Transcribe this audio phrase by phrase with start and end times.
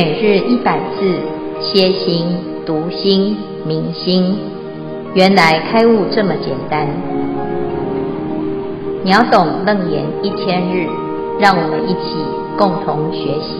[0.00, 1.18] 每日一百字，
[1.60, 2.28] 歇心、
[2.64, 4.38] 读心、明心，
[5.12, 6.86] 原来开悟这么简单。
[9.04, 10.86] 秒懂楞严一千日，
[11.40, 12.14] 让我们一起
[12.56, 13.56] 共同学习。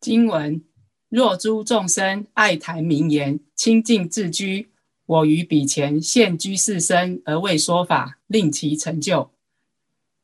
[0.00, 0.62] 经文：
[1.10, 4.68] 若诸众生爱谈名言，清净自居，
[5.04, 9.28] 我于彼前现居士身而为说法，令其成就。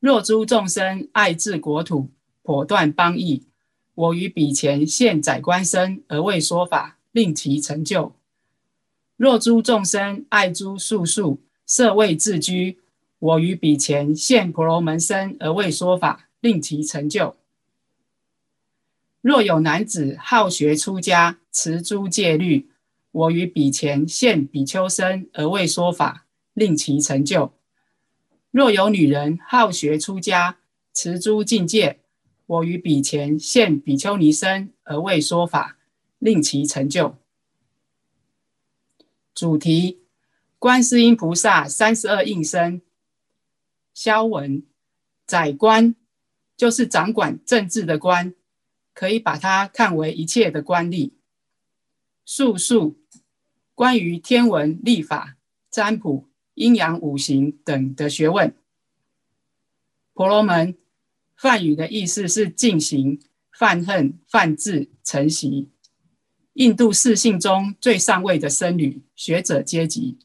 [0.03, 2.09] 若诸众生爱治国土，
[2.41, 3.45] 果断邦邑，
[3.95, 8.13] 我于彼前现宰官身而为说法，令其成就。
[9.15, 12.79] 若诸众生爱诸术数，设位自居，
[13.17, 17.37] 我于彼前现婆罗门身而为说法，令其成就。
[19.21, 22.67] 若有男子好学出家，持诸戒律，
[23.11, 27.53] 我于彼前现比丘身而为说法，令其成就。
[28.53, 30.59] 若有女人好学出家，
[30.93, 32.01] 持诸禁戒，
[32.45, 35.79] 我于彼前现比丘尼身而为说法，
[36.19, 37.17] 令其成就。
[39.33, 40.03] 主题：
[40.59, 42.83] 观世音菩萨三十二应身。
[43.91, 44.63] 消文：
[45.25, 45.95] 宰官
[46.55, 48.35] 就是掌管政治的官，
[48.93, 51.13] 可以把它看为一切的官吏。
[52.23, 52.99] 术数
[53.73, 55.37] 关于天文、历法、
[55.71, 56.29] 占卜。
[56.55, 58.55] 阴阳五行等的学问。
[60.13, 60.77] 婆罗门，
[61.35, 63.19] 梵语的意思是进行、
[63.51, 65.69] 梵恨、梵智成习。
[66.53, 70.19] 印度四姓中最上位的僧侣学者阶级，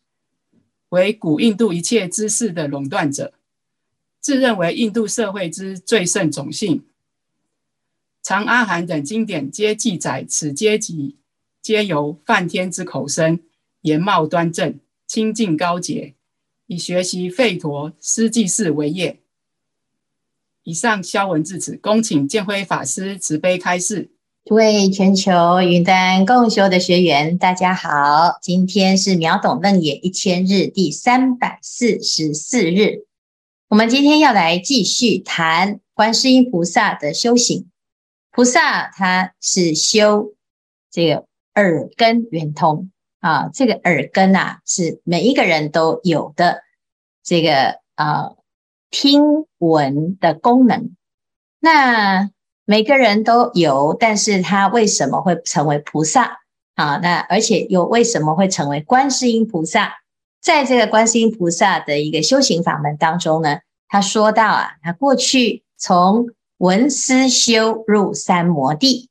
[0.90, 3.32] 为古印度一切知识的垄断者，
[4.20, 6.84] 自认为印度社会之最盛种姓。
[8.22, 11.16] 长阿含等经典皆记载，此阶级
[11.62, 13.40] 皆由梵天之口生，
[13.80, 16.14] 颜貌端正，清净高洁。
[16.68, 19.20] 以学习吠陀、师济事为业。
[20.64, 24.10] 以上消文至此，恭请建辉法师慈悲开示。
[24.44, 33.06] 诸位全球云端共修的学员，大家好，今天是秒懂楞严一千日第三百四十四日。
[33.68, 37.70] 我们今天要来继续谈观世音菩萨的修行。
[38.30, 40.34] 菩萨他是修
[40.90, 41.24] 这个
[41.54, 42.90] 耳根圆通。
[43.20, 46.62] 啊，这个耳根啊，是每一个人都有的
[47.22, 48.32] 这个啊
[48.90, 50.94] 听闻的功能。
[51.60, 52.30] 那
[52.64, 56.38] 每个人都有，但是他为什么会成为菩萨
[56.74, 56.98] 啊？
[56.98, 59.94] 那而且又为什么会成为观世音菩萨？
[60.40, 63.58] 在这个观世音菩萨的一个修行法门当中呢，
[63.88, 69.10] 他说到啊，他过去从闻思修入三摩地。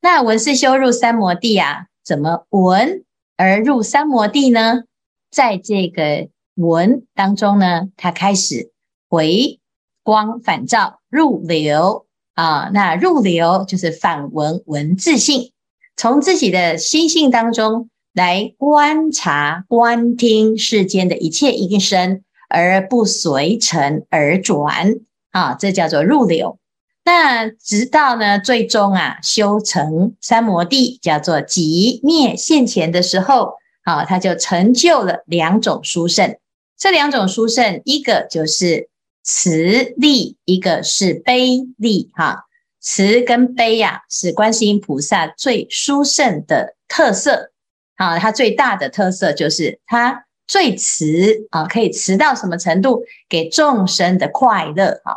[0.00, 3.04] 那闻思修入三摩地啊，怎么闻？
[3.36, 4.82] 而入三摩地呢，
[5.30, 8.70] 在这个闻当中呢，他开始
[9.08, 9.58] 回
[10.02, 15.52] 光返照入流啊，那入流就是反闻闻自性，
[15.96, 25.00] 从自己的心性当中来观察观听世间的一切音声，而不随尘而转。
[25.30, 26.58] 啊，这叫做入流。
[27.04, 36.36] 那直到呢，最终啊，修成三摩地，叫做极灭现前的时候，啊，他就成就了两种殊胜。
[36.78, 38.88] 这两种殊胜，一个就是
[39.24, 42.10] 慈力，一个是悲力。
[42.14, 42.44] 哈，
[42.80, 47.50] 慈跟悲呀、啊，是观世音菩萨最殊胜的特色。
[47.96, 53.02] 啊，它最大的特色就是它最慈啊，可以慈到什么程度？
[53.28, 55.16] 给众生的快乐啊。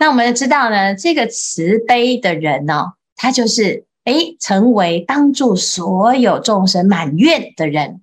[0.00, 8.00] 那我们知道呢，这个慈悲的人呢、哦，他就是诶，成为帮助所有众生满愿的人。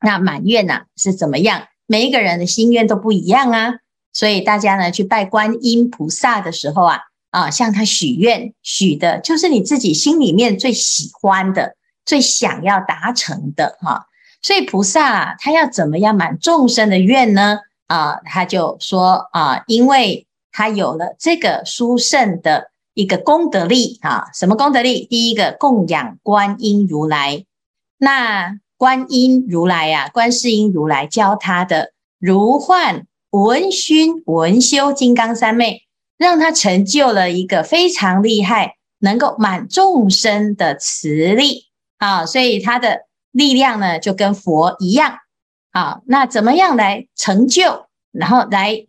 [0.00, 1.68] 那满愿呐、啊、是怎么样？
[1.86, 3.74] 每一个人的心愿都不一样啊。
[4.12, 6.98] 所以大家呢去拜观音菩萨的时候啊，
[7.30, 14.06] 啊向他许愿，许的就是你自己心里面最喜欢的、最想要达成的哈、
[14.42, 17.60] 所以菩萨、啊、他要怎么样满众生的愿呢？
[17.86, 20.26] 啊，他就说啊，因为。
[20.52, 25.06] 他有了这个殊胜的一个功德力啊，什么功德力？
[25.06, 27.46] 第一个供养观音如来，
[27.96, 35.84] 那观音如来呀、啊，观世音如来教他的如幻文熏文修金刚三昧，
[36.18, 41.64] 让他成就了一个非常厉害，能够满众生的慈力
[41.96, 45.16] 啊，所以他的力量呢，就跟佛一样
[45.70, 46.02] 啊。
[46.04, 47.86] 那怎么样来成就？
[48.12, 48.86] 然后来。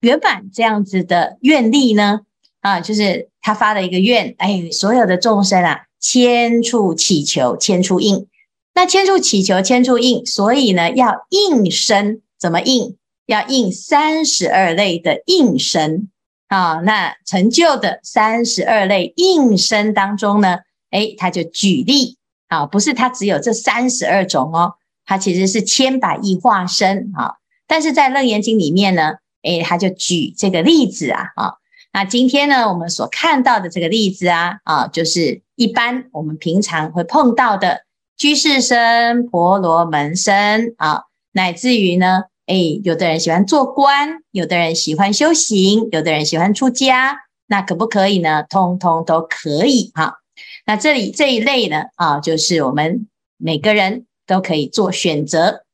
[0.00, 2.20] 原版这样子的愿力呢，
[2.60, 8.26] 啊，就是他发了一个愿，哎，所有的众生啊，千处祈求，千处应。
[8.74, 12.96] 那千处祈求，千处应，所以呢，要应身，怎么应？
[13.26, 16.08] 要应三十二类的应身
[16.46, 20.60] 啊，那成就的三十二类应身当中呢，
[20.92, 22.16] 诶，他就举例
[22.46, 24.74] 啊，不是他只有这三十二种哦，
[25.04, 27.34] 他其实是千百亿化身啊。
[27.66, 31.54] 但是在《楞严经》里面呢，诶，他就举这个例子啊，啊，
[31.92, 37.82] 那今天呢，我们所看到的这个例子啊，啊，就是一般我们平常会碰到的
[38.16, 41.02] 居士生、婆罗门生啊，
[41.32, 42.24] 乃至于呢。
[42.50, 47.14] 哎，有的人喜欢做官，有的人喜欢修行，有的人喜欢出家，
[47.46, 48.42] 那可不可以呢？
[48.42, 50.20] 通通都可以哈。
[50.64, 53.06] 那这里这一类呢，啊，就是我们
[53.36, 55.66] 每个人都可以做选择。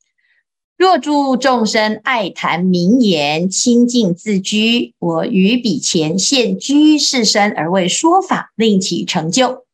[0.76, 9.64] 若诸众生爱谈名言，清净自居，我于彼前现居士身而为说法，令其成就。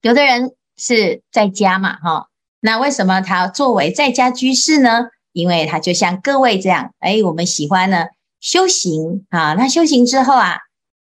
[0.00, 2.28] 有的人是在家嘛，哈，
[2.60, 5.08] 那为什么他作为在家居士呢？
[5.32, 8.06] 因为他就像各位这样，哎，我们喜欢呢
[8.40, 10.60] 修行啊，那修行之后啊，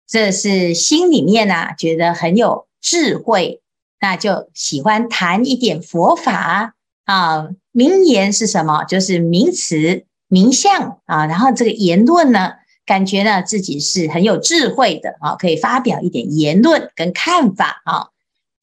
[0.06, 3.61] 这是心里面呐、啊、觉得很有智慧，
[4.00, 6.75] 那就喜欢谈一点佛法
[7.05, 7.49] 啊。
[7.72, 8.84] 名言是什么？
[8.84, 11.26] 就是名词、名相啊。
[11.26, 12.52] 然后这个言论呢，
[12.84, 18.08] 感觉呢自己是很有智慧的啊，可以发表一点言论跟看法啊。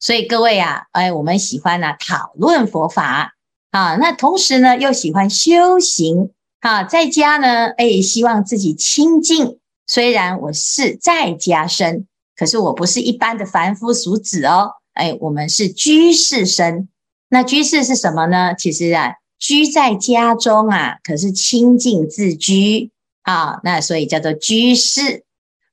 [0.00, 3.34] 所以各位啊，哎，我们喜欢呢讨论佛法。
[3.70, 9.58] 啊，那同时呢，又喜欢修行啊，在家呢，哎，希望自己清净。
[9.86, 16.88] 虽然我是在家身，可是我不是一般的凡夫俗子哦，哎，我们是居士身。
[17.28, 18.54] 那居士是什么呢？
[18.54, 22.90] 其实啊，居在家中啊，可是清净自居
[23.22, 25.24] 啊，那所以叫做居士。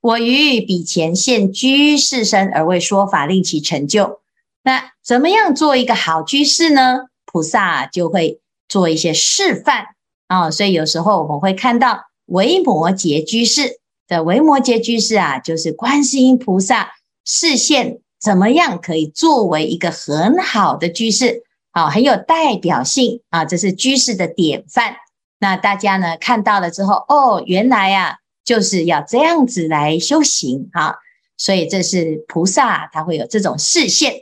[0.02, 4.20] 我于彼前现居士身而为说法，令其成就。
[4.62, 7.06] 那怎么样做一个好居士呢？
[7.24, 9.86] 菩萨就会做一些示范
[10.28, 16.92] 啊，所以有时候我们会看到维摩诘居士的维摩诘居士啊，就是观世音菩萨
[17.24, 21.42] 示现怎么样可以作为一个很好的居士
[21.76, 24.96] 啊，很有代表性啊，这是居士的典范。
[25.38, 30.94] 那大家呢看到了之后，哦，原来啊就是要这样子来修行啊，
[31.36, 34.14] 所以这是菩萨他会有这种示现。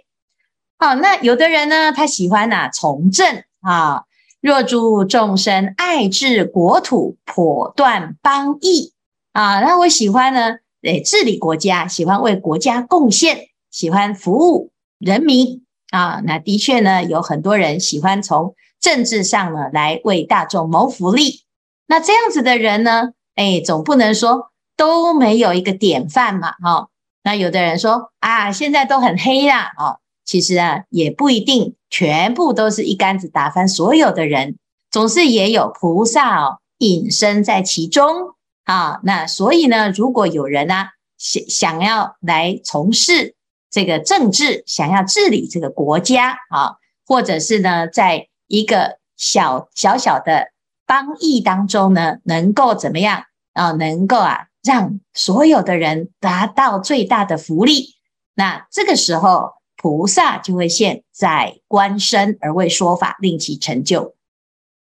[0.79, 4.03] 好，那有的人呢，他喜欢呐从政啊。
[4.41, 8.93] 若诸众生爱治国土，剖断邦邑
[9.33, 15.64] 啊，那我喜欢呢，诶，治理国家，喜欢为国家贡献，喜欢服务人民
[15.95, 16.21] 啊。
[16.25, 21.43] 那的确呢，有很多人喜欢从政治上呢来为大众谋福利。
[21.87, 26.89] 那这样子的人呢，诶，总不能说都没有一个典范嘛，哈。
[27.23, 30.01] 那有的人说啊，现在都很黑啦，哦。
[30.27, 34.57] 其实啊，也不一定全部都是一竿子打翻所有的人，
[34.91, 39.01] 总是也有菩萨哦隐身在其中啊。
[39.03, 43.34] 那所以呢，如果有人、啊、想想要来从事
[43.75, 50.53] 这个政治，想要治理这个国家啊，或者是呢，在一个小小小的
[50.87, 53.73] 邦邑当中呢，能够怎么样啊？
[53.73, 57.97] 能够啊，让所有的人达到最大的福利。
[58.35, 59.55] 那这个时候。
[59.77, 64.15] 菩萨就会现在官身而为说法，令其成就。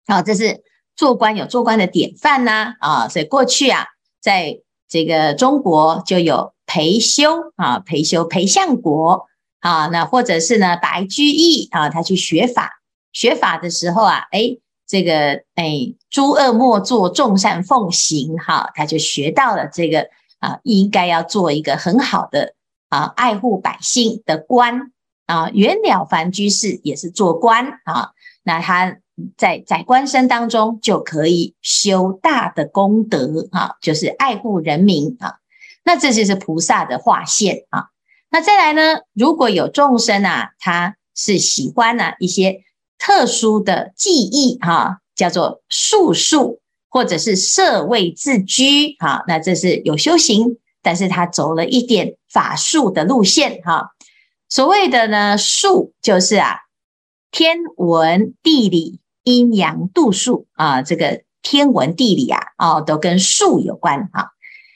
[0.06, 0.62] 好，这是
[0.97, 2.75] 做官有做官的典范呐。
[2.80, 3.85] 啊，所以过去啊，
[4.18, 9.26] 在这个中国就有裴修啊，裴修裴相国
[9.58, 12.80] 啊，那或者是呢白居易啊，他去学法，
[13.12, 14.56] 学法的时候啊，哎，
[14.87, 20.06] 这个哎，诸恶莫作，众善奉行，哈，他就学到了这个
[20.38, 22.54] 啊，应该要做一个很好的。
[22.90, 24.92] 啊，爱护百姓的官
[25.26, 28.12] 啊，袁了凡居士也是做官啊。
[28.44, 28.96] 那他
[29.37, 35.37] 在在官身当中就可以修大的功德啊，就是爱护人民啊。
[35.88, 37.87] 那这就是菩萨的化现啊。
[38.28, 42.61] 那再来呢，如果有众生啊，他是喜欢呢、啊、一些
[42.99, 50.59] 特殊的技艺哈，叫做术数或者是设位自居啊，那这是有修行。
[50.83, 53.92] 但是他走了一点法术的路线哈，
[54.49, 56.57] 所谓的呢术就是啊
[57.30, 64.33] 天文地理阴阳度数啊，这个天文地理啊哦都跟术有关哈。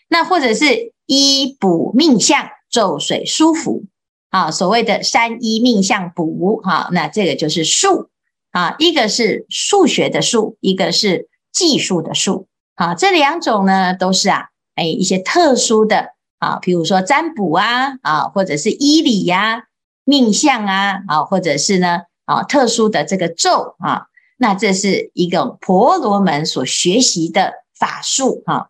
[0.08, 3.84] 那或者是医卜命相咒水书符
[4.30, 8.08] 啊，所谓的三医命相卜哈，那这个就是术。
[8.52, 14.48] 啊，一个是数学的数，一个是技术的术啊，这两种呢都是啊。
[14.74, 19.64] 哎，一些特殊的啊，比如说占卜啊，啊，或者是医理呀、
[20.04, 28.68] 命相啊，啊，或者是呢，啊，特殊的这个咒啊，那这是一个婆罗门所学习的法术啊，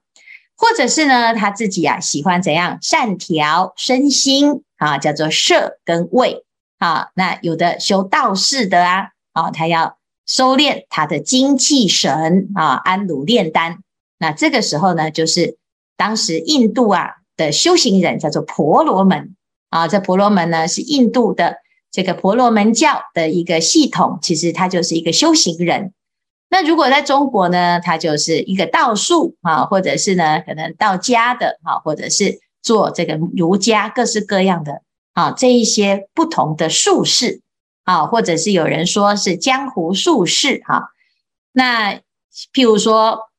[0.63, 6.45] 或者是呢，他自己啊喜欢怎样善调身心啊，叫做摄跟位
[6.79, 7.09] 啊。
[7.17, 13.81] 那有的修道士的啊，啊，他要收敛他的精气神啊，安鲁炼丹。
[14.19, 15.59] 那这个时候呢，就是
[15.97, 19.35] 当时印度啊的修行人叫做婆罗门
[19.69, 19.89] 啊。
[19.89, 21.57] 这婆罗门呢是印度的
[21.91, 25.93] 这个婆罗门教的一个系统，其实他就是一个修行人。
[26.53, 34.83] 那如果在中国呢，他就是一个道术啊，或者是呢，可能道家的啊，或者是做这个儒家各式各样的
[35.15, 37.41] 啊，这一些不同的术士
[37.85, 40.91] 啊，或者是有人说是江湖术士哈。
[41.53, 41.95] 那
[42.53, 43.31] 譬如说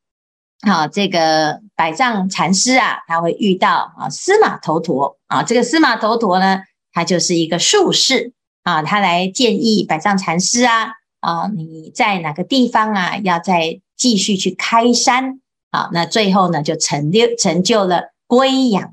[0.61, 10.93] 啊，这个百丈禅师啊，他会遇到啊司马头陀啊，这个司马头陀呢，他就是一个术士啊，他来建议百丈禅师啊。
[11.23, 13.17] 啊，你在哪个地方啊？
[13.19, 15.39] 要再继续去开山
[15.71, 15.89] 啊？
[15.93, 18.91] 那最后呢，就成就成就了归养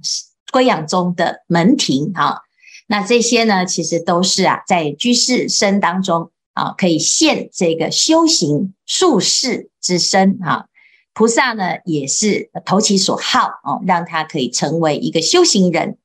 [0.52, 2.38] 归养宗的门庭啊。
[2.86, 10.66] 那这些呢，其实都是啊，在居士身当中啊，可以现这个修行术士之身啊。
[11.12, 15.98] 菩萨呢，也是投其所好哦，让他可以成为一个修行人。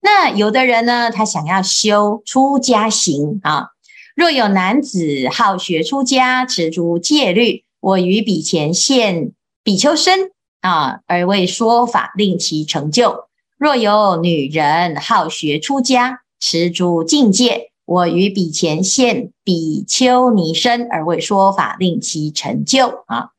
[0.00, 3.70] 那有的人呢，他想要修出家行啊。
[4.20, 9.32] 若有男子好学出家，持诸戒律，我于彼前现
[9.64, 13.24] 比丘身啊，而为说法，令其成就。
[13.56, 23.04] 若有女人好学出家，持诸禁戒，我于彼前现比丘尼身，而为说法，令其成就。
[23.06, 23.30] 啊，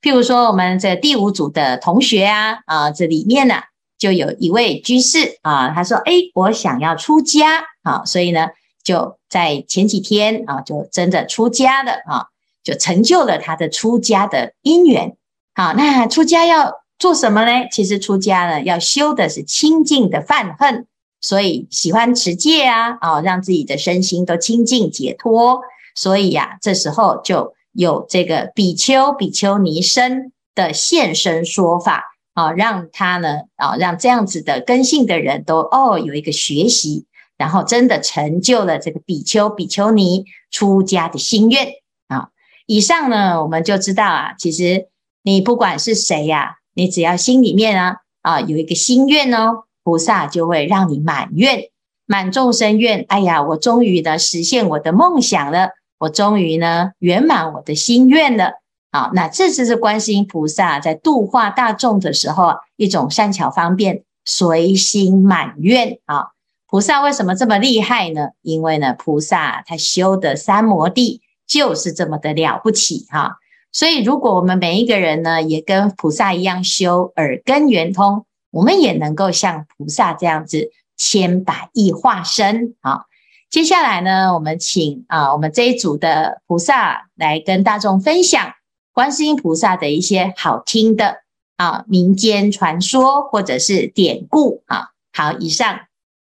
[0.00, 3.56] 譬如说我们这第五组的同学啊，啊，这里面呢，
[3.98, 8.48] 就有一位居士啊，他说：“哎，我想要出家啊，所以呢。”
[8.82, 12.26] 就在前几天啊，就真的出家了啊，
[12.64, 15.16] 就成就了他的出家的因缘。
[15.54, 17.68] 好，那出家要做什么呢？
[17.70, 20.86] 其实出家呢，要修的是清净的泛恨，
[21.20, 25.60] 所以喜欢持戒啊，啊，让自己的身心都清净解脱。
[25.94, 37.06] 所以呀、这时候就有这个比丘、比丘尼身的现身说法啊，让他呢啊，让这样子的根性的人都哦有一个学习。
[37.40, 41.68] 然后真的成就了这个比丘、比丘尼出家的心愿
[42.08, 42.28] 啊！
[42.66, 44.88] 以上呢，我们就知道啊，其实
[45.22, 51.70] 你不管是谁呀、你只要心里面啊啊有一个心愿哦，菩萨就会让你满愿，
[52.04, 53.06] 满众生愿。
[53.08, 58.60] 哎呀，我终于呢实现我的梦想了，我终于呢圆满我的心愿了。
[58.92, 66.32] 好，那这就是观世音菩萨在度化大众的时候一种善巧方便、随心满愿啊。
[66.70, 68.28] 菩萨为什么这么厉害呢？
[68.42, 73.38] 因为呢，菩萨他修的三摩地就是这么的了不起哈。
[73.72, 83.06] 所以，如果我们每一个人呢，也跟菩萨一样修耳根圆通，我们也能够像菩萨这样子千百亿化身啊。
[83.50, 88.52] 接下来呢，我们请啊，我们这一组的菩萨来跟大众分享
[88.92, 91.16] 观世音菩萨的一些好听的
[91.56, 94.90] 啊民间传说或者是典故啊。
[95.12, 95.80] 好，以上。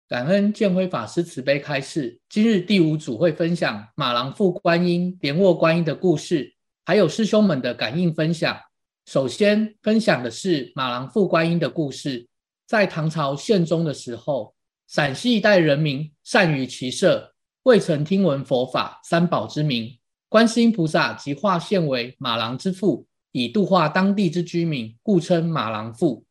[0.09, 2.19] 感恩建辉法师慈悲开示。
[2.29, 6.53] 今日第五组会分享马郎附观音、莲卧观音的故事，
[6.85, 8.57] 还有师兄们的感应分享。
[9.05, 12.27] 首先分享的是马郎附观音的故事。
[12.67, 14.53] 在唐朝宪宗的时候，
[14.87, 17.33] 陕西一带人民善于骑射，
[17.63, 19.97] 未曾听闻佛法三宝之名。
[20.29, 26.25] 观世音菩萨即化现为马郎之父，以度化当地之居民，故称马郎附。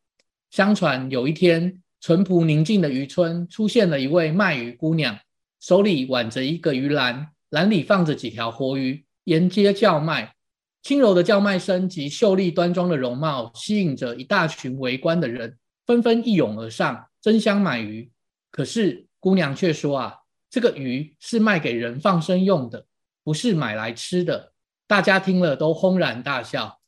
[0.51, 5.17] 相传有一天，淳朴宁静的渔村出现了一位卖鱼姑娘，
[5.61, 10.35] 手里挽着一个鱼篮，篮里放着几条活鱼，沿街叫卖。
[10.81, 18.11] 轻柔的叫卖声及秀丽端庄的容貌，吸引着一大群围观的人，纷纷一拥而上，争相买鱼。
[18.51, 20.17] 可是姑娘却说：“啊，
[20.49, 22.85] 这个鱼是卖给人放生用的，
[23.23, 24.51] 不是买来吃的。”
[24.87, 26.81] 大家听了都轰然大笑。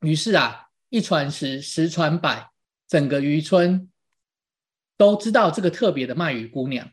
[0.00, 2.50] 于是啊，一传十，十传百，
[2.88, 3.88] 整个渔村。
[5.02, 6.88] 都知道这个特别的卖鱼姑娘，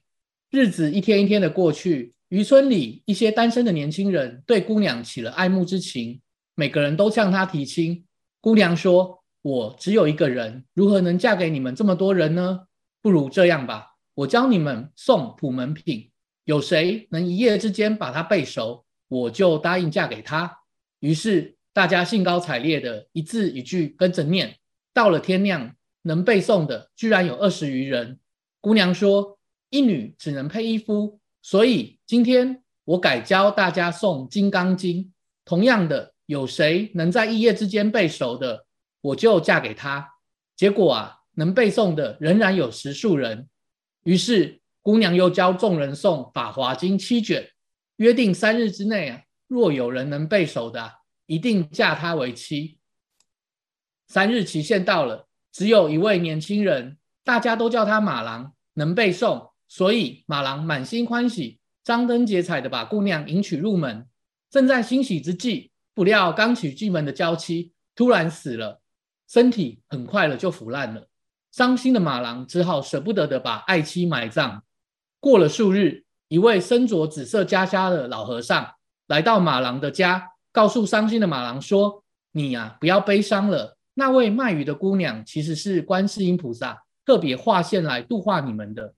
[0.49, 6.19] 日子一天一天的过去，渔村里一些单身的年轻人对姑娘起了爱慕之情，
[6.55, 8.03] 每个人都向她提亲。
[8.41, 12.61] 姑娘说：“我只有一个人，如何能嫁给你们这么多人呢？
[12.99, 16.09] 不如这样吧，我教你们送普门品，
[16.45, 20.61] 有谁能一夜之间把它背熟，我就答应嫁给他。”
[20.99, 24.55] 于是大家兴高采烈的一字一句跟着念，
[24.95, 25.75] 到了天亮。
[26.01, 28.19] 能背诵的居然有二十余人。
[28.61, 29.39] 姑娘说
[29.69, 35.03] ：“一女只能配一夫，所以今天我改教大家诵《金刚经》。
[35.45, 38.65] 同样的，有谁能在一夜之间背熟的，
[39.01, 40.15] 我就嫁给他。”
[40.57, 43.47] 结果啊，能背诵的仍然有十数人。
[44.03, 47.49] 于是姑娘又教众人诵《法华经》七卷，
[47.95, 50.95] 约定三日之内啊，若有人能背熟的，
[51.27, 52.77] 一定嫁他为妻。
[54.09, 64.07] 三日期限到了，只有一位年轻人，大家都叫他马郎，能背诵，所以马郎满心欢喜，张灯结彩的把姑娘迎娶入门。
[64.49, 68.81] 正在欣喜之际，不料刚娶进门的娇妻突然死了。
[69.27, 71.07] 身体很快了就腐烂了，
[71.51, 74.63] 伤心的马郎只好舍不得的把爱妻埋葬。
[75.19, 78.73] 过了数日，一位身着紫色袈裟的老和尚
[79.07, 82.03] 来到马郎的家，告诉伤心的马郎说
[82.33, 83.77] ：“你呀、不要悲伤了。
[83.99, 88.93] 那位卖鱼的姑娘其实是观世音菩萨特别化现来度化你们的。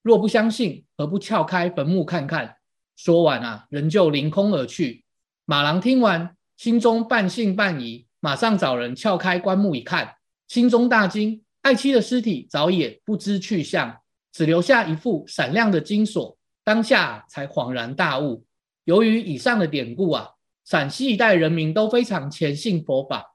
[0.00, 2.54] 若不相信，何不撬开坟墓看看？”
[2.94, 5.04] 说完啊，人就凌空而去。
[5.44, 8.06] 马郎听完，心中半信半疑。
[8.20, 10.14] 马上找人撬开棺木一看，
[10.46, 13.96] 心中大惊，爱妻的尸体早已不知去向，
[14.30, 16.36] 只留下一副闪亮的金锁。
[16.62, 18.46] 当下才恍然大悟，
[18.84, 20.30] 由于以上的典故啊，
[20.64, 23.33] 陕西一带人民都非常虔信佛法，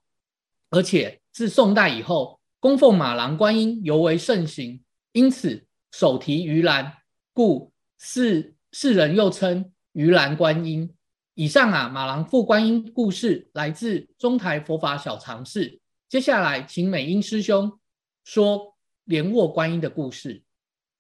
[0.70, 4.82] 而且自宋代以后，供奉马郎观音尤为盛行，
[5.14, 6.94] 因此手提鱼篮，
[7.34, 10.94] 故世世人又称鱼篮观音。
[11.34, 15.80] 以上啊，马郎赴观音故事来自中台佛法小常识。
[16.10, 17.80] 接下来，请美英师兄
[18.24, 20.44] 说莲卧观音的故事。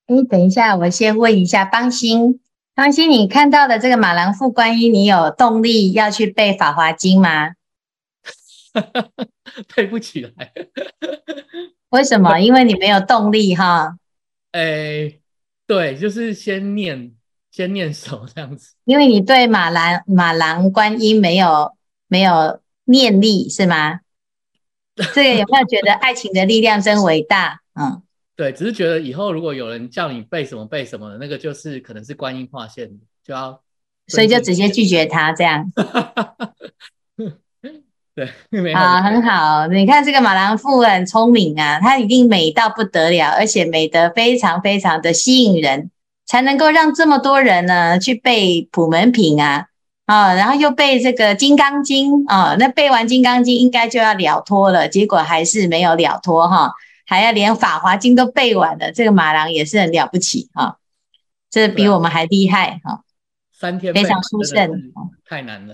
[0.07, 2.39] 哎，等一下，我先问一下邦兴，
[2.73, 7.51] 邦兴，你看到的这个马郎赴观音，你有动力要去背《法华经》吗？
[9.75, 10.53] 背不起来。
[11.89, 12.39] 为什么？
[12.39, 13.97] 因为你没有动力哈。
[14.51, 15.19] 哎，
[15.65, 17.13] 对，就是先念。
[17.51, 21.75] 先念熟这样子，因为你对马兰马兰观音没有
[22.07, 24.01] 没有念力是吗？
[25.15, 27.61] 这个有没有觉得爱情的力量真伟大？
[27.73, 28.03] 嗯，
[28.35, 32.87] 对，只是觉得以后如果有人叫你背什么背什么的，那个就是可能是观音化现，
[33.23, 33.59] 就要，
[34.07, 35.69] 所以就直接拒绝他这样。
[38.51, 39.67] 对，啊，很好。
[39.67, 45.91] 你看这个马郎富很聪明啊，他一定美到不得了，而且美得非常非常的吸引人。
[46.25, 49.65] 才能够让这么多人呢去背普门品啊，
[50.05, 56.71] 啊，然后又背这个金刚经啊，那背完金刚经应该就要了脱了，结果还是没有了脱哈，
[57.07, 60.77] 还要连法华经都背完了，这个马郎也是很了不起哈，
[61.49, 63.01] 这比我们还厉害哈，
[63.51, 64.69] 三天非常殊胜，
[65.27, 65.73] 太难了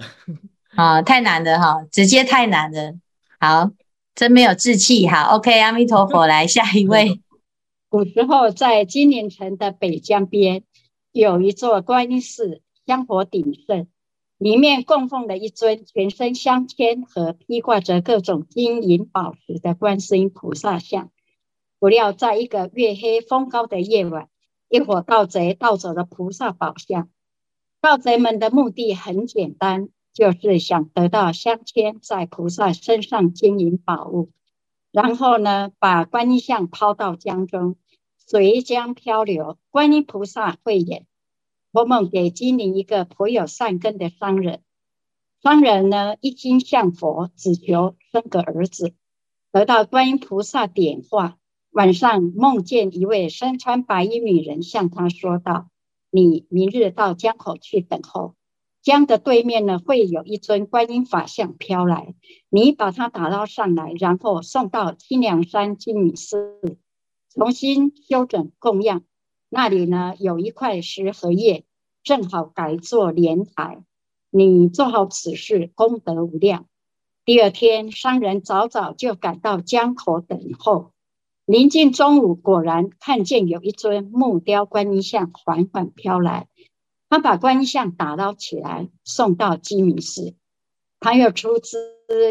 [0.75, 2.93] 啊，太难了哈，直接太难了，
[3.39, 3.71] 好，
[4.13, 7.21] 真没有志气，好，OK，阿弥陀佛，来下一位。
[7.89, 10.63] 古时候，在金陵城的北江边，
[11.13, 13.87] 有一座观音寺，香火鼎盛，
[14.37, 21.09] 里面供奉了一尊全身镶嵌和披挂着各种金银宝石的观世音菩萨像。
[21.79, 24.27] 不料，在一个月黑风高的夜晚，
[24.67, 27.07] 一伙盗贼盗走了菩萨宝像。
[27.79, 34.31] 盗贼们的目的很简单，就是想得到镶嵌在菩萨身上金银宝物，
[34.91, 37.75] 然后呢，把观音像抛到江中。
[38.17, 41.05] 随江漂流，观音菩萨慧眼，
[41.71, 44.61] 托梦给金陵一个颇有善根的商人。
[45.43, 48.95] 商人呢，一心向佛，只求生个儿子。
[49.51, 51.37] 得到观音菩萨点化，
[51.71, 55.67] 晚上梦见一位身穿白衣女人向他说道
[56.09, 58.33] ：“你明日到江口去等候，
[58.85, 62.13] 江的对面呢，会有一尊观音法像飘来，
[62.49, 66.59] 你把它打捞上来，然后送到清凉山金米寺。”
[67.33, 69.01] 重新修整供养，
[69.49, 71.63] 那里呢，有一块石荷叶，
[72.03, 73.83] 正好改做莲台。
[74.29, 76.67] 你做好此事，功德无量。
[77.25, 80.91] 第二天，商人早早就赶到江口等候。
[81.47, 86.47] 临近中午，果然看见有一尊木雕观音像缓缓飘来。
[87.09, 90.35] 他把观音像打捞起来，送到鸡鸣寺。
[90.99, 91.77] 他又出资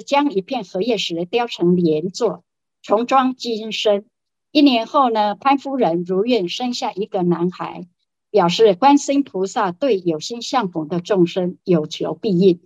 [0.05, 2.45] 将一片荷叶石雕成莲座，
[2.83, 4.07] 重装金身。
[4.51, 7.87] 一年后呢，潘夫人如愿生下一个男孩，
[8.31, 12.61] 表示观世音菩萨对有心向佛的众生有求必应，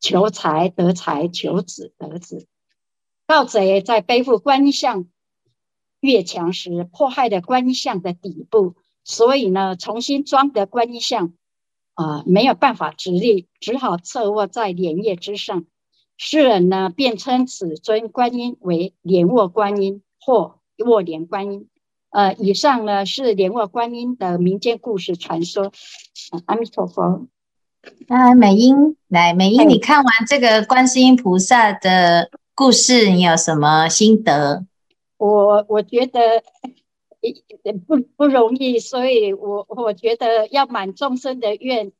[0.00, 2.46] 求财得财，求子得子。
[3.26, 5.08] 盗贼在背负观音像
[6.00, 11.34] 越墙时，破坏了观音像的底部，所以呢，重新装的观音像
[11.98, 15.64] 啊、呃、没有办法直立，只好侧卧在莲叶之上。
[16.16, 20.56] 世人呢，便称此尊观音为莲卧观音或。
[20.86, 21.66] 卧莲观音，
[22.10, 25.72] 呃，以上呢是莲卧观音的民间故事传说。
[26.46, 27.26] 阿弥陀佛。
[28.06, 34.64] 啊，美英，来，美英，你看完这个观世音菩萨的故事，你有什么心得？
[35.16, 36.20] 我我觉得
[37.86, 41.92] 不不容易，所以我我觉得要满众生的愿，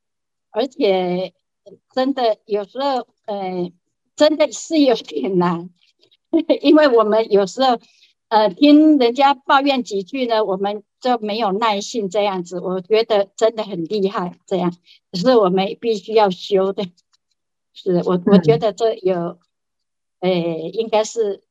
[0.50, 1.34] 而且
[1.92, 3.72] 真的有时候，呃，
[4.14, 5.70] 真的是有点难，
[6.62, 7.78] 因为我们有时候，
[8.28, 12.60] 呃，听人家抱怨几句呢，我们就没有耐性这样子。
[12.60, 14.72] 我觉得真的很厉害，这样
[15.12, 16.84] 是我们必须要修的。
[17.74, 19.38] 是我我觉得这有，
[20.20, 20.30] 呃，
[20.72, 21.42] 应该是。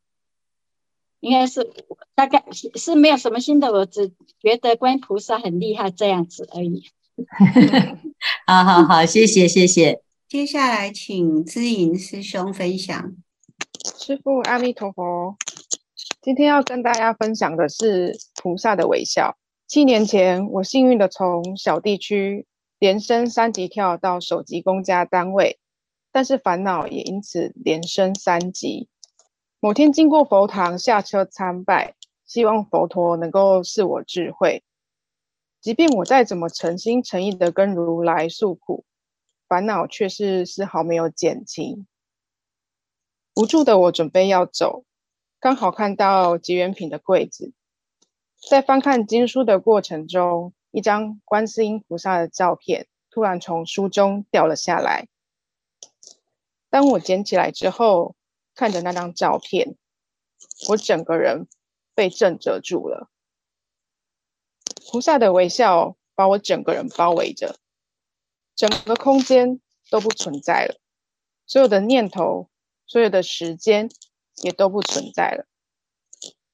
[1.19, 1.67] 应该是
[2.15, 6.83] 大概是没有什么新的，我只觉得观音菩萨很厉害这样子而已。
[8.45, 10.01] 好好好，谢谢谢谢。
[10.27, 13.15] 接下来请知盈师兄分享。
[13.97, 15.35] 师父阿弥陀佛，
[16.21, 19.37] 今天要跟大家分享的是菩萨的微笑。
[19.67, 22.45] 七年前，我幸运的从小地区
[22.79, 25.59] 连升三级跳到首级公家单位，
[26.11, 28.87] 但是烦恼也因此连升三级。
[29.59, 34.63] 某天经过佛堂，下车参拜，希望佛陀能够赐我智慧。
[35.59, 38.85] 即便我再怎么诚心诚意的跟如来诉苦，
[39.47, 41.87] 烦恼却是丝毫没有减轻。
[43.35, 44.83] 无助的我准备要走，
[45.39, 47.51] 刚好看到结缘品的柜子，
[48.47, 55.07] 在翻看经书的过程中，一张观世音菩萨的照片突然从书中掉了下来。
[56.69, 58.15] 当我捡起来之后，
[58.57, 59.77] 看着那张照片，
[60.67, 61.47] 我整个人
[61.93, 63.09] 被震慑住了。
[64.89, 67.59] 菩萨的微笑把我整个人包围着，
[68.55, 70.79] 整个空间都不存在了，
[71.45, 72.49] 所有的念头、
[72.87, 73.89] 所有的时间
[74.41, 75.45] 也都不存在了。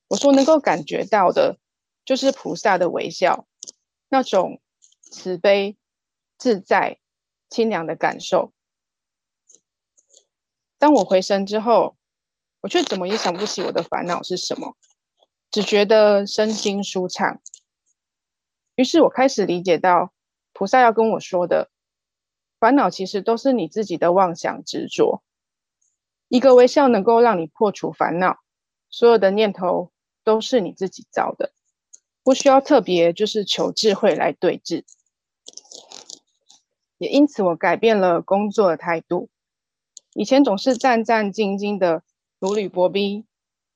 [0.10, 1.58] 我说能够感觉到的，
[2.04, 3.48] 就是菩萨的微笑，
[4.10, 4.62] 那种
[5.02, 5.78] 慈悲、
[6.38, 7.00] 自在、
[7.50, 8.53] 清凉的感受。
[10.84, 11.96] 当我回神之后，
[12.60, 14.76] 我却怎么也想不起我的烦恼是什么，
[15.50, 17.39] 只觉得身心舒畅。
[18.76, 20.12] 于是我开始理解到，
[20.52, 21.69] 菩萨要跟我说的，
[22.60, 25.24] 烦恼其实都是你自己的妄想执着。
[26.28, 28.39] 一个微笑能够让你破除烦恼，
[28.89, 29.93] 所有的念头
[30.26, 31.54] 都是你自己造的，
[32.24, 34.84] 不需要特别就是求智慧来对治。
[36.98, 39.30] 也因此，我改变了工作的态度。
[40.15, 42.04] 以前总是战战兢兢的
[42.39, 43.26] 如履薄冰，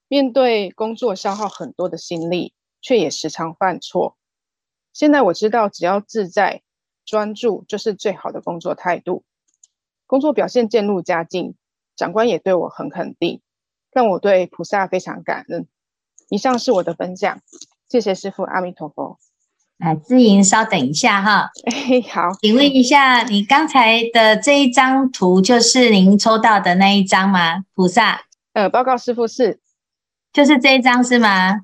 [0.07, 4.17] 面对工作消耗很多的心力，却也时常犯错。
[4.93, 6.61] 现在我知道，只要自在
[7.05, 9.23] 专注，就是最好的工作态度。
[10.05, 11.55] 工作表现渐入佳境，
[11.95, 13.41] 长官也对我很肯定，
[13.91, 15.67] 让我对菩萨非常感恩。
[16.29, 17.41] 以上是我的分享，
[17.89, 19.17] 谢谢师父，阿弥陀佛。
[19.79, 21.49] 啊，知盈，稍等一下哈。
[21.65, 27.63] 哎， 好，请问一下，你刚才的这一张图就是您抽到的那一张吗？
[27.75, 28.21] 菩萨？
[28.53, 29.59] 呃，报告师傅是，
[30.33, 31.59] 就是这一张是吗？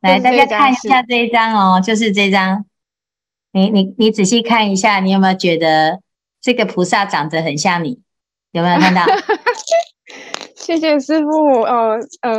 [0.00, 2.64] 来，大家看一下这一张哦，就是这张。
[3.52, 6.00] 你你你仔细看一下，你有没有觉得
[6.40, 8.00] 这个菩萨长得很像你？
[8.52, 9.04] 有没有看到？
[10.56, 11.60] 谢谢师傅。
[11.62, 12.38] 呃呃。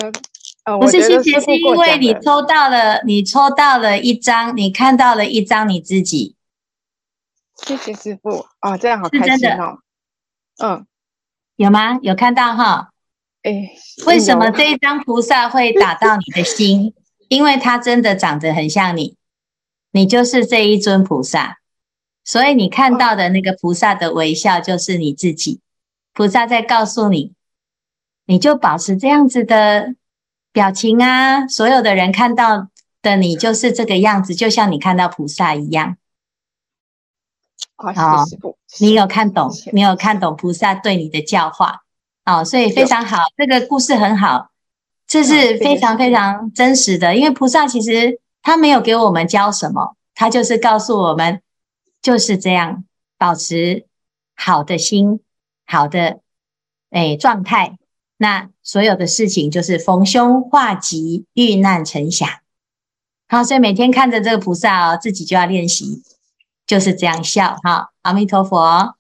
[0.78, 6.36] 不是谢谢，是因为你抽到了，你抽到了一张，你看到了一张你自己。
[7.66, 9.80] 谢谢师傅啊，这样好开心哦。
[10.62, 10.86] 嗯，
[11.56, 11.98] 有吗？
[12.02, 12.90] 有看到哈？
[13.44, 13.72] 哎，
[14.06, 16.94] 为什么这一张菩萨会打到你的心？
[17.30, 19.16] 因为它真的长得很像你，
[19.92, 21.60] 你就是这一尊菩萨，
[22.24, 25.62] 所以你看到的那个菩萨的微笑就是你自己。
[26.14, 27.34] 菩萨在告诉你，
[28.26, 29.96] 你就保持这样子的。
[30.52, 32.68] 表情啊，所有的人看到
[33.02, 35.98] 的你就是这个样子，就像你看到菩萨一样。
[38.80, 39.50] 你有看懂？
[39.72, 41.84] 你有看懂菩萨对你的教化？
[42.26, 44.50] 哦，所以非常好，这个故事很好，
[45.08, 47.16] 这是非常非常真实的。
[47.16, 51.42] 因为菩萨其实他没有给我们教什么，他就是告诉我们
[52.02, 52.84] 就是这样，
[53.18, 53.86] 保持
[54.36, 55.22] 好的心，
[55.66, 56.20] 好的
[56.90, 57.78] 哎状态。
[58.22, 62.28] 那所有的事情就是逢凶化吉，遇难成祥。
[63.30, 66.04] 好，所以每天看着这个菩萨哦，自己就要练习，
[66.68, 67.94] 就是这样笑哈。
[68.02, 68.96] 阿弥陀佛，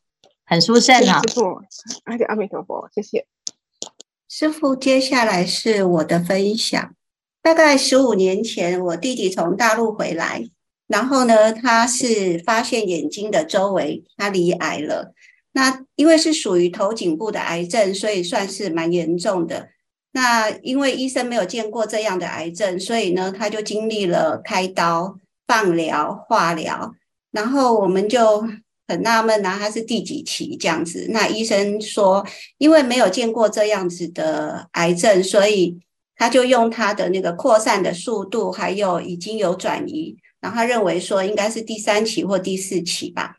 [0.45, 1.21] 很殊胜啊。
[1.27, 1.62] 师父，
[2.05, 3.25] 阿弥阿弥陀佛，谢谢
[4.29, 4.73] 师傅。
[4.73, 6.95] 接下来是我的分享。
[7.41, 10.47] 大概十五年前，我弟弟从大陆回来，
[10.88, 15.13] 然后呢，他是发现眼睛的周围他离癌了。
[15.51, 19.69] 那因为是属于头颈部的癌症，所以算是蛮严重的。
[20.12, 26.93] 那因为医生没有见过这样的癌症，所以呢，他就经历了开刀、放疗、化疗。
[27.31, 28.43] 然后我们就
[28.88, 31.07] 很纳闷啊，他是第几期这样子？
[31.09, 32.25] 那医生说，
[32.57, 35.79] 因为没有见过这样子的癌症，所以
[36.15, 43.38] 他就用他的那个扩散的速度，还有已经有转移，然后他认为说应该是第三期或第四期吧。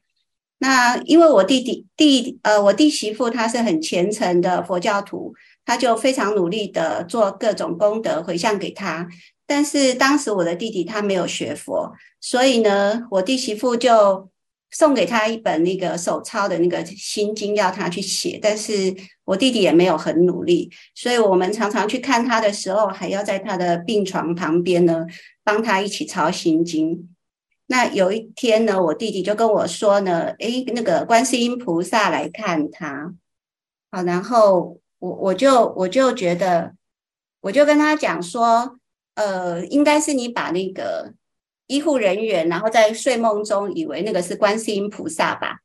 [0.62, 9.08] 那因为我弟弟弟呃，我弟媳妇她是很虔诚的佛教徒，他就非常努力的做各种功德回向给他。
[9.46, 14.28] 但是当时我的弟弟他没有学佛，所以呢，我弟媳妇就
[14.70, 18.38] 送给他一本那个手抄的那个心经，要他去写。
[18.40, 18.94] 但是
[19.24, 25.06] 我弟弟也没有很努力，所以我们常常去看他的时候，还要在他的病床旁边呢，
[25.42, 27.09] 帮他一起抄心经。
[27.70, 33.14] 那有一天呢，我弟弟就跟我说呢，诶，那个观世音菩萨来看他，
[33.92, 36.74] 好，然后我我就我就觉得，
[37.42, 38.76] 我就跟他讲说，
[39.14, 41.14] 呃，应该是你把那个
[41.68, 45.60] 医护人员，然后在睡梦中以为那个是观世音菩萨吧，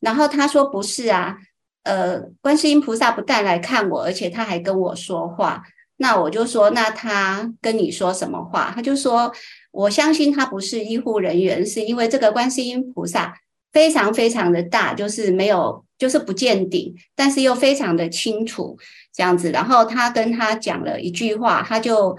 [0.00, 1.38] 然后他说不是啊，
[1.84, 5.62] 呃，观世音菩萨不但来看我，而且他还跟我说话。
[5.98, 8.70] 那我就说，那他跟你说什么话？
[8.74, 9.32] 他就说。
[9.76, 13.38] 我相信他不是医护人员，是因为这个观世音菩萨
[13.72, 18.78] 非常非常的大，就是没有，就是不见顶，但是又非常的清楚
[19.12, 19.50] 这样子。
[19.50, 22.18] 然后他跟他讲了一句话，他就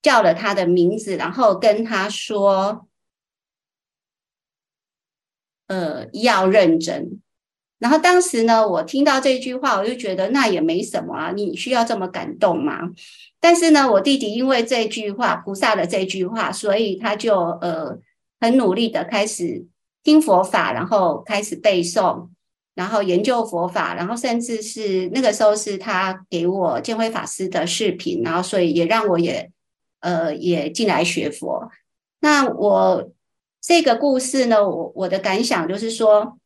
[0.00, 2.88] 叫了他的名字，然后跟他说
[5.68, 7.20] ：“呃，要认真。”
[7.78, 12.80] 然后当时呢，我听到这句话，我就觉得那也没什么啊，你需要这么感动吗？
[13.38, 17.98] 但是呢，我弟弟因为这句话，菩萨的这句话，所以他就呃
[18.40, 19.66] 很努力的开始
[20.02, 22.28] 听佛法，然后开始背诵，
[22.74, 29.50] 然后研究佛法，然后甚至是那个时候是他给我建辉法师的视频，然后所以也让我也
[30.00, 31.68] 呃也进来学佛。
[32.20, 33.10] 那我
[33.60, 36.38] 这个故事呢，我我的感想就是说。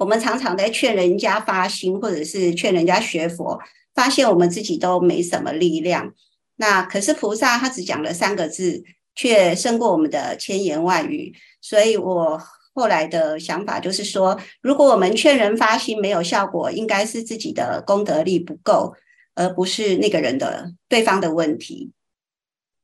[0.00, 3.60] 我们常常在劝人家发心，或者是劝人家学佛，
[3.94, 6.14] 发现我们自己都没什么力量。
[6.56, 8.82] 那可是菩萨他只讲了三个字，
[9.14, 11.34] 却胜过我们的千言万语。
[11.60, 12.40] 所以我
[12.72, 18.94] 后来的想法就是说，如果我们劝人发心没有效果，应该是自己的功德力不够，
[19.34, 21.92] 而不是那个人的对方的问题。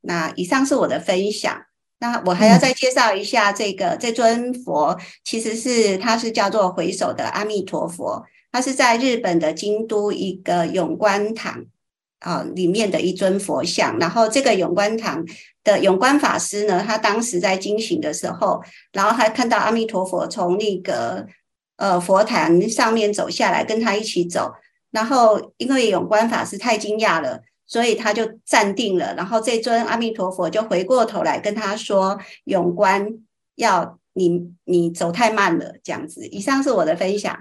[0.03, 1.66] 那以上是我的分享。
[1.99, 11.65] 那我还要再介绍一下这个、嗯、这尊佛，其实是它是叫做回首的阿弥陀佛，它是在日本的京都一个永观堂
[12.19, 13.99] 啊里面的一尊佛像。
[13.99, 15.25] 然后这个永观堂
[15.65, 21.27] 的永观法师呢，他当时在惊醒的时候，然后还看到阿弥陀佛从那个
[21.77, 24.53] 呃佛坛上面走下来，跟他一起走。
[24.91, 27.41] 然后因为永观法师太惊讶了。
[27.69, 33.19] 所以他就站定了，然后这尊阿弥陀佛就回过头来跟他说：“永观，
[33.57, 36.25] 要你你走太慢了。”这样子。
[36.29, 37.37] 以上是我的分享。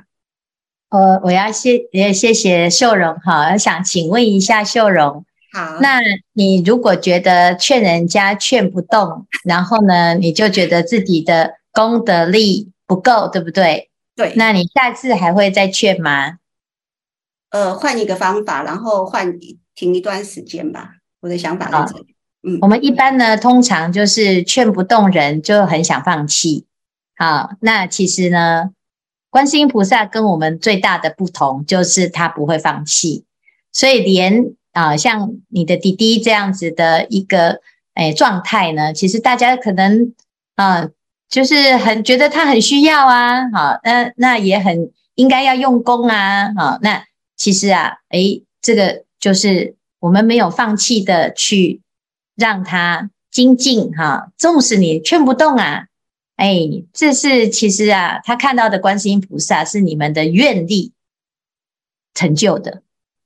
[0.90, 6.00] 呃，我要谢也谢谢秀荣哈，我想请问一下秀荣，好，那
[6.34, 13.92] 你如果觉得劝人家劝不动，然后呢，你就觉得自己的功德力不够，对不对？
[14.16, 14.34] 对。
[14.36, 16.40] 那你下次还会再劝吗？
[17.52, 19.38] 呃，换一个方法，然后换。
[19.76, 22.06] 停一段时间吧，我的想法是这样。
[22.48, 26.68] 嗯，我们一般呢，通常就是劝不动人，就很想放弃。
[27.18, 28.70] 好，那其实呢，
[29.32, 33.26] 观世音菩萨跟我们最大的不同，就是他不会放弃。
[33.72, 37.62] 所以连啊、呃，像你的弟弟这样子的一个
[37.96, 40.14] 诶状态呢，其实大家可能
[40.56, 40.90] 啊、呃，
[41.28, 47.04] 就是很觉得他很需要啊，好，那那也很应该要用功啊，好，那
[47.36, 49.05] 其实啊，诶，这个。
[49.26, 51.82] 就是我们没有放弃的去
[52.36, 55.88] 让他精进哈，纵使你劝不动啊，
[56.36, 56.56] 哎，
[56.94, 60.92] 这是其实啊，他看到的观世音菩萨是你们的愿力
[62.14, 62.84] 成就的，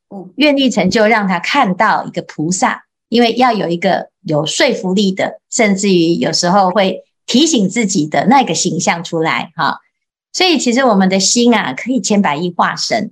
[0.10, 9.80] 嗯，愿力成就让他看到一个菩萨，因为要有一个有说服力的，甚至于有时候会提醒自己的那个形象出来哈，
[10.32, 13.12] 所以其实我们的心啊，可以千百亿化身，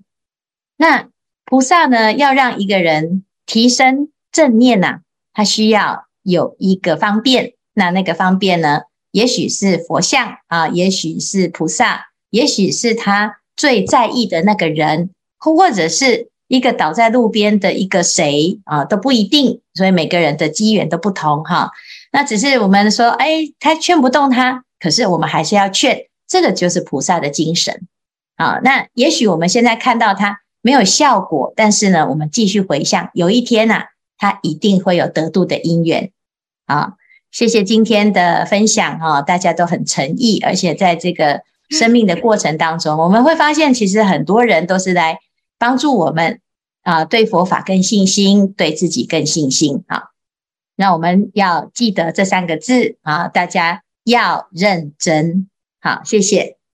[0.78, 1.10] 那。
[1.49, 4.99] 菩萨呢，要让一个人提升正念呐、啊，
[5.33, 7.53] 他需要有一个方便。
[7.73, 8.81] 那那个方便呢，
[9.12, 19.62] 也许是佛像啊，也许是菩萨，也许是他最在意的那个人，或或者是一个倒在路边的一个谁啊，都不一定。
[19.73, 21.71] 所以每个人的机缘都不同哈。
[22.12, 26.07] 那只是我们说，哎，他劝不动他，可是我们还是要劝。
[26.27, 27.88] 这个就是菩萨的精神
[28.36, 28.60] 啊。
[28.65, 30.41] 那也许我们现在看到他。
[30.62, 33.86] 没有效果，但是呢，我们继续回向，有一天呐、啊，
[34.17, 36.12] 他一定会有得度的因缘。
[36.65, 36.93] 啊，
[37.32, 45.20] 谢谢今天的分享哈，大家都很诚意，而且在这个生命的过程当中，我们会发现，其实很多人都是来
[45.58, 46.41] 帮助我们，
[46.84, 50.04] 啊，对佛法更信心，对自己更信心啊。
[50.76, 55.48] 那我们要记得这三个字啊，大家要认真。
[55.80, 56.57] 好，谢谢。